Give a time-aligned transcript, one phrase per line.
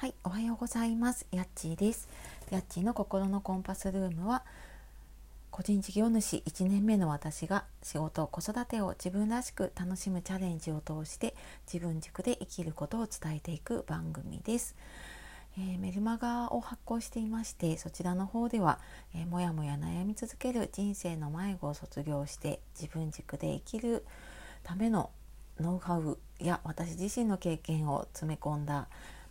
[0.00, 1.26] はい、おはようございます。
[1.32, 2.08] やっちーです。
[2.52, 4.44] やっちーの心のコンパスルームは
[5.50, 11.34] 個人事業主1年目の私が仕事子育てを自分らしく楽しむチャレンジを通して
[11.66, 14.76] 自分軸で生きることを伝えていく番組です。
[15.58, 18.78] えー、メルマガを発行していましてそちらの方では、
[19.16, 24.04] えー、もやもや悩み続ける人生の迷子を卒業して自分軸で生きる
[24.62, 25.10] ための
[25.58, 28.86] ノウハウや私自身の経験を詰め込んだ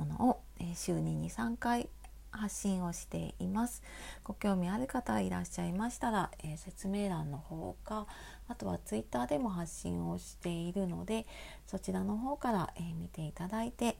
[0.00, 1.88] ものを、え週に23回
[2.32, 3.82] 発信をしています
[4.22, 8.06] ご興味ある方いらっしゃいましたら、えー、説明欄の方か
[8.48, 11.26] あとはツイッターでも発信をしているので
[11.66, 13.96] そちらの方から、えー、見ていただいて、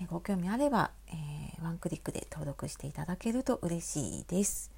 [0.00, 4.70] えー、ご興味あれば、えワンクリックで登録していただけると嬉しいです。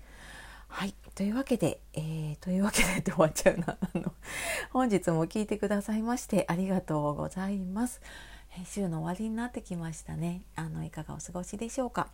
[0.68, 3.78] はいというわけで、え、というわけでって終わっちゃうな
[4.72, 8.00] 本日も聞いてくださいましてありがとうございます。
[8.64, 10.42] 週の終わりになってきましたね。
[10.54, 12.08] あのいかがお過ごしでしょうか、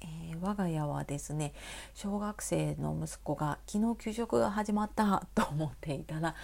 [0.00, 1.52] えー、我が家はですね
[1.94, 6.34] 小学生の息子が昨日給食が始まったと思っていたら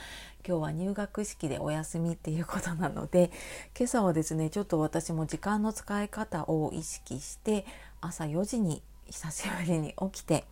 [0.46, 3.30] 今日は入学式でお休みっていうことなので
[3.78, 7.64] 今朝はですねちょっと私も時間の使い方を意識して
[8.00, 10.44] 朝4時に久しぶりに起きて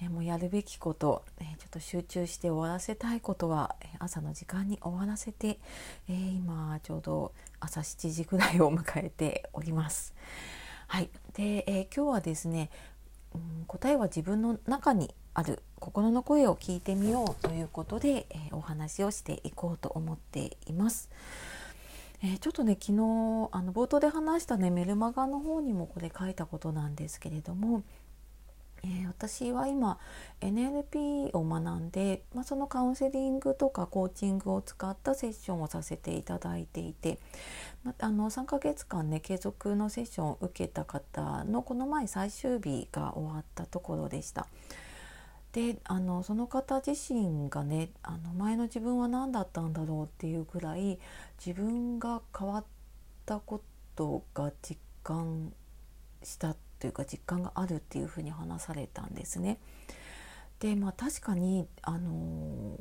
[0.00, 5.58] えもうやるべきこと、えちょっと集中して終わらせたいことは、え朝の時間に終わらせて、
[6.08, 10.14] え今ちょうど朝7時ぐらいを迎えております。
[10.88, 12.70] はい、で、え今日はですね、
[13.34, 21.10] うん、答えは自分の中にある心の声を聞いてみようということで、えお話をしていこうと思っています。
[22.22, 22.92] えー、ちょっとね昨日
[23.52, 27.82] あの冒頭で話したねメルマガの方にもこれ書いたことなんですけれども
[28.86, 29.98] えー、私は今
[30.40, 37.18] NLP を学んで、まあ、そのカウンセリングとかコーチングを使ったセッションをさせていただいていて、
[37.82, 44.46] まあ、あの3ヶ月間ね継続のセッションを受けた方のこの前最終日が終わったところでした。
[45.52, 50.98] であのその方自身がねあの前の自分は何だったんだろうっていうぐらい
[51.44, 52.64] 自分が変わっ
[53.24, 53.62] たこ
[53.94, 55.54] とが実感
[56.22, 56.54] した
[56.86, 59.58] というか実感があるっていうふうに話されたんですね。
[60.60, 62.78] でまあ確かにあの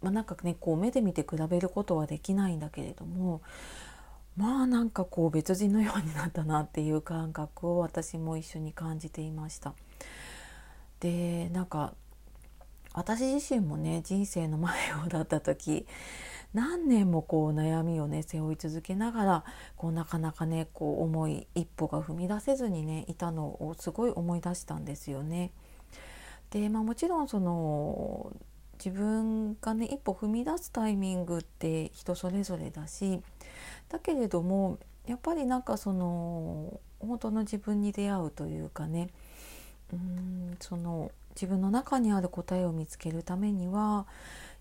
[0.00, 3.42] まあ、なんかねこう目で見て比べることはできないんだけれども
[4.36, 9.74] まあなんかこう別人のようになったなっていう感覚を私も一緒に感じていました。
[11.00, 11.94] でなんか
[12.98, 14.68] 私自身もね人生の迷
[15.04, 15.86] 子だった時
[16.52, 19.44] 何年もこう悩みをね背負い続けながら
[19.76, 25.52] こうなかなかねこう重い一歩が踏み出せずにねいたのをすごい思い出したんですよね。
[26.50, 28.32] でまあ、もちろんその
[28.82, 33.22] 自分がね一歩踏み出すタイミングって人それぞれだし
[33.90, 39.10] だけれどもやっぱりなんかその本当の自分に出会うというかね
[39.92, 44.06] うんその自分の中にある答えを見つけるためには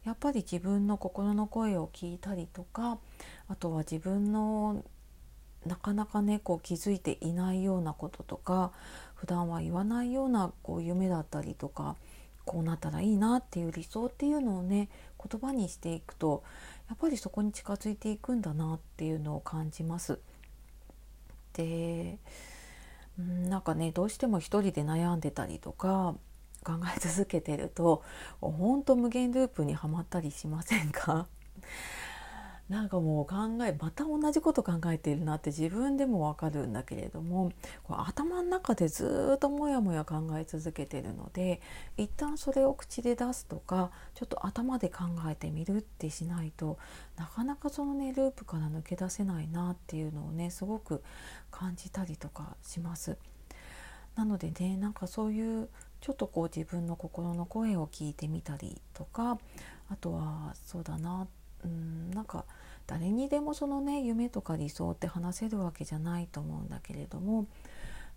[0.05, 2.99] やっぱり自分の心の声を聞いたりとか
[3.47, 4.83] あとは自分の
[5.65, 8.71] なかなかねこう気づいていないようなこととか
[9.15, 11.95] 普段は言わないようなこう夢だったりとか
[12.45, 14.87] こうなったらいいなっていう理想っていうのをね
[15.21, 16.43] 言葉にしていくと
[16.87, 20.19] やっぱりそこに近づいていくんだなっていうのを感じます。
[21.53, 22.17] で
[23.17, 26.15] なんかねどうしても一人で悩んでたりとか
[26.63, 28.03] 考え続けてると
[28.41, 31.27] ほんと無限ループにはまったりしませんか？
[32.69, 33.35] なんかもう考
[33.65, 37.53] えまた同じこと考えているなって自分でもわかるんだけれども
[37.87, 41.61] 頭の中でずっとモヤモヤ考え続けてるので
[41.95, 46.77] 一旦それを口で出すとかちょっと頭で考えてみるってしないと
[47.15, 51.01] なかなかそのねループから抜け出せないなっていうのをねすごく
[51.51, 53.17] 感じたりとかします。
[54.15, 55.69] なのでねなんかそういう
[56.01, 59.37] ちょっとこう自分の心の声を聞いてみたりとか
[59.89, 61.27] あとはそうだな
[61.63, 62.45] うんなんか
[62.85, 67.47] 誰にでもそのね夢とか理想って話せるわけじゃないと思うんだけれども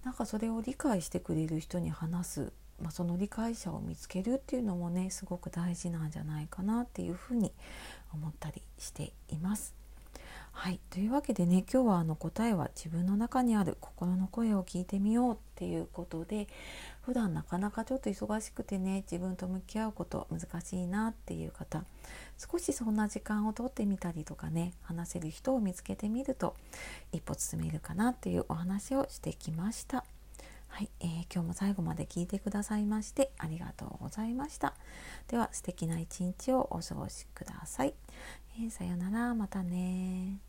[0.05, 7.53] なんかそれを理解してくれる人に話す、まあ、その理解者を見つけるっていうのもねすごく大事なんじゃないかなっていうふうに
[8.15, 9.80] 思ったりしています。
[10.52, 16.49] はい、というわけでね今日はあの答えは自分の中にある心の声を聞いてみようっていうことで
[17.02, 21.85] 普段なかなかちょっと忙しくてね自分と向き合うこと難しいなっていう方
[22.37, 26.55] 少しそんな時間をとってみたりとかね話せる人を見つけてみると
[27.12, 30.05] 一歩進めるかなっていうお話をしてきました。
[30.71, 34.75] はい、えー、今日も最後まで聞いてくださいましてありがとうございました。
[35.29, 37.95] では素敵な一日をお過ごしください。
[38.59, 40.41] えー、さようならまたね